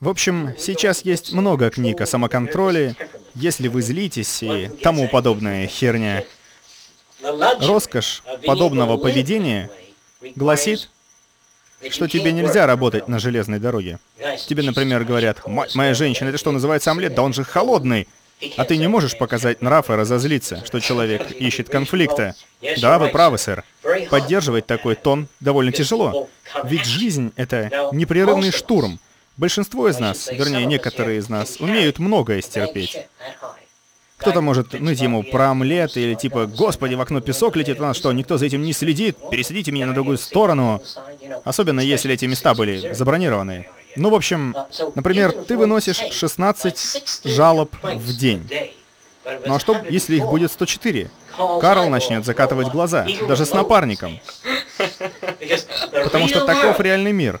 [0.00, 2.96] В общем, сейчас есть много книг о самоконтроле,
[3.34, 6.24] если вы злитесь и тому подобная херня.
[7.22, 9.70] Роскошь подобного поведения
[10.34, 10.90] гласит,
[11.90, 14.00] что тебе нельзя работать на железной дороге.
[14.48, 17.14] Тебе, например, говорят, «Мать моя женщина, это что, называется омлет?
[17.14, 18.08] Да он же холодный!»
[18.56, 22.34] А ты не можешь показать нрав и разозлиться, что человек ищет конфликта.
[22.80, 23.64] Да, вы правы, сэр.
[24.08, 26.28] Поддерживать такой тон довольно тяжело.
[26.64, 28.98] Ведь жизнь— это непрерывный штурм.
[29.36, 32.98] Большинство из нас, вернее, некоторые из нас, умеют многое стерпеть.
[34.18, 37.96] Кто-то может ныть ему про омлет или типа «Господи, в окно песок летит, у нас
[37.96, 39.16] что, никто за этим не следит?
[39.30, 40.82] Пересадите меня на другую сторону».
[41.44, 43.66] Особенно если эти места были забронированы.
[43.96, 44.54] Ну, в общем,
[44.94, 48.46] например, ты выносишь 16 жалоб в день.
[49.46, 51.10] Ну а что, если их будет 104?
[51.60, 54.20] Карл начнет закатывать глаза, даже с напарником.
[56.04, 57.40] Потому что таков реальный мир.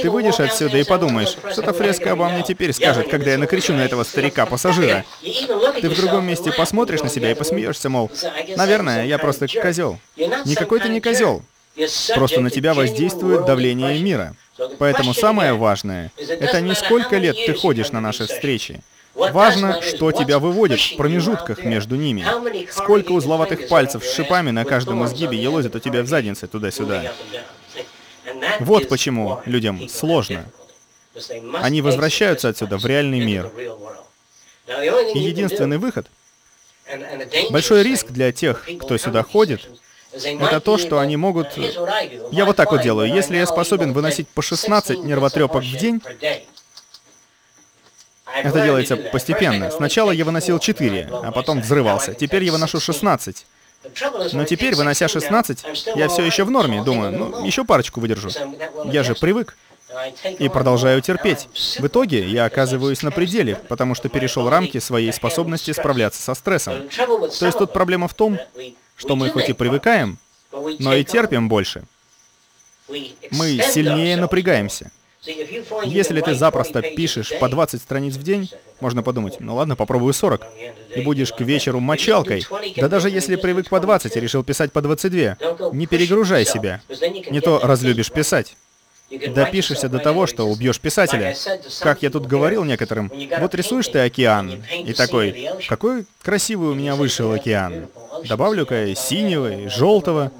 [0.00, 3.82] Ты выйдешь отсюда и подумаешь, что-то фреска обо мне теперь скажет, когда я накричу на
[3.84, 5.04] этого старика-пассажира.
[5.80, 8.10] Ты в другом месте посмотришь на себя и посмеешься, мол,
[8.56, 9.98] наверное, я просто козел.
[10.16, 11.42] Никакой ты не козел.
[12.14, 14.34] Просто на тебя воздействует давление мира.
[14.78, 18.82] Поэтому самое важное— это не сколько лет ты ходишь на наши встречи,
[19.14, 22.26] Важно, что тебя выводит в промежутках между ними.
[22.70, 27.12] Сколько узловатых пальцев с шипами на каждом изгибе елозит у тебя в заднице туда-сюда.
[28.60, 30.46] Вот почему людям сложно.
[31.60, 33.50] Они возвращаются отсюда в реальный мир.
[35.14, 36.06] И единственный выход,
[37.50, 39.68] большой риск для тех, кто сюда ходит,
[40.12, 41.48] это то, что они могут...
[42.30, 43.12] Я вот так вот делаю.
[43.12, 46.00] Если я способен выносить по 16 нервотрепок в день,
[48.34, 49.70] это делается постепенно.
[49.70, 52.14] Сначала я выносил 4, а потом взрывался.
[52.14, 53.46] Теперь я выношу 16.
[54.32, 56.82] Но теперь, вынося 16, я все еще в норме.
[56.82, 58.30] Думаю, ну, еще парочку выдержу.
[58.86, 59.56] Я же привык.
[60.38, 61.48] И продолжаю терпеть.
[61.78, 66.88] В итоге я оказываюсь на пределе, потому что перешел рамки своей способности справляться со стрессом.
[67.38, 68.38] То есть тут проблема в том,
[68.96, 70.18] что мы хоть и привыкаем,
[70.78, 71.84] но и терпим больше.
[72.88, 74.90] Мы сильнее напрягаемся.
[75.84, 80.46] Если ты запросто пишешь по 20 страниц в день, можно подумать, ну ладно, попробую 40.
[80.96, 82.46] И будешь к вечеру мочалкой.
[82.76, 85.36] Да даже если привык по 20 и решил писать по 22,
[85.72, 86.82] не перегружай себя.
[87.30, 88.56] Не то разлюбишь писать.
[89.10, 91.36] Допишешься до того, что убьешь писателя.
[91.80, 96.94] Как я тут говорил некоторым, вот рисуешь ты океан, и такой, какой красивый у меня
[96.96, 97.88] вышел океан.
[98.24, 100.32] Добавлю-ка синего и желтого.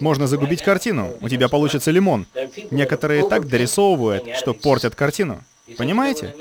[0.00, 2.26] Можно загубить картину, у тебя получится лимон.
[2.70, 5.42] Некоторые так дорисовывают, что портят картину.
[5.76, 6.34] Понимаете?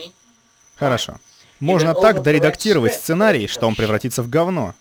[0.75, 1.17] Хорошо.
[1.59, 4.73] Можно так доредактировать сценарий, что он превратится в говно.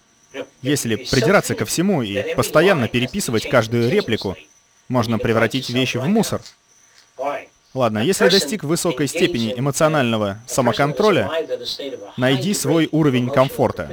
[0.62, 4.36] Если придираться ко всему и постоянно переписывать каждую реплику,
[4.88, 6.40] можно превратить вещи в мусор.
[7.74, 11.30] Ладно, если достиг высокой степени эмоционального самоконтроля,
[12.16, 13.90] найди свой уровень комфорта.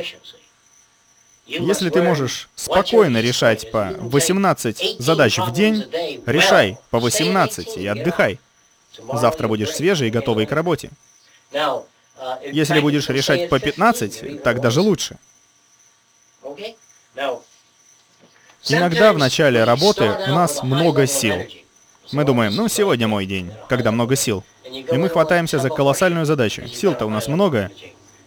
[1.45, 5.85] Если ты можешь спокойно решать по 18 задач в день,
[6.25, 8.39] решай по 18 и отдыхай.
[9.13, 10.89] Завтра будешь свежий и готовый к работе.
[12.51, 15.17] Если будешь решать по 15, так даже лучше.
[18.67, 21.35] Иногда в начале работы у нас много сил.
[22.11, 24.43] Мы думаем, ну сегодня мой день, когда много сил.
[24.63, 26.67] И мы хватаемся за колоссальную задачу.
[26.67, 27.71] Сил-то у нас много.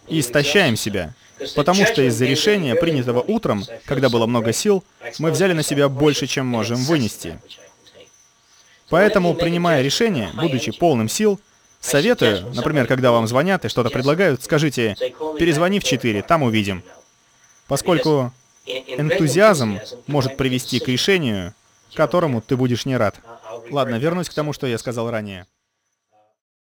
[0.09, 1.13] И истощаем себя.
[1.55, 4.83] Потому что из-за решения, принятого утром, когда было много сил,
[5.19, 7.39] мы взяли на себя больше, чем можем вынести.
[8.89, 11.39] Поэтому, принимая решение, будучи полным сил,
[11.79, 14.95] советую, например, когда вам звонят и что-то предлагают, скажите
[15.37, 16.83] «перезвони в 4, там увидим».
[17.67, 18.33] Поскольку
[18.65, 21.53] энтузиазм может привести к решению,
[21.93, 23.15] которому ты будешь не рад.
[23.69, 25.45] Ладно, вернусь к тому, что я сказал ранее.